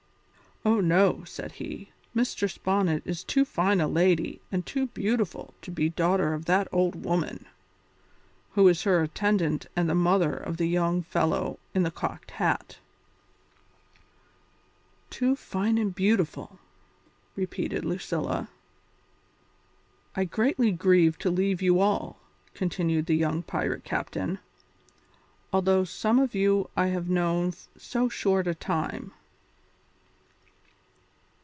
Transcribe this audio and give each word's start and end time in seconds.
"Oh, 0.63 0.79
no," 0.79 1.23
said 1.23 1.53
he. 1.53 1.89
"Mistress 2.13 2.59
Bonnet 2.59 3.01
is 3.03 3.23
too 3.23 3.45
fine 3.45 3.81
a 3.81 3.87
lady 3.87 4.41
and 4.51 4.63
too 4.63 4.85
beautiful 4.85 5.55
to 5.63 5.71
be 5.71 5.89
daughter 5.89 6.37
to 6.37 6.45
that 6.45 6.67
old 6.71 7.03
woman, 7.03 7.47
who 8.51 8.67
is 8.67 8.83
her 8.83 9.01
attendant 9.01 9.65
and 9.75 9.89
the 9.89 9.95
mother 9.95 10.35
of 10.37 10.57
the 10.57 10.67
young 10.67 11.01
fellow 11.01 11.57
in 11.73 11.81
the 11.81 11.89
cocked 11.89 12.29
hat." 12.29 12.77
"Too 15.09 15.35
fine 15.35 15.79
and 15.79 15.95
beautiful!" 15.95 16.59
repeated 17.35 17.83
Lucilla. 17.83 18.47
"I 20.15 20.25
greatly 20.25 20.71
grieve 20.71 21.17
to 21.19 21.31
leave 21.31 21.63
you 21.63 21.79
all," 21.79 22.19
continued 22.53 23.07
the 23.07 23.15
young 23.17 23.41
pirate 23.41 23.83
captain, 23.83 24.37
"although 25.51 25.85
some 25.85 26.19
of 26.19 26.35
you 26.35 26.69
I 26.77 26.87
have 26.87 27.09
known 27.09 27.51
so 27.79 28.07
short 28.09 28.45
a 28.45 28.53
time. 28.53 29.13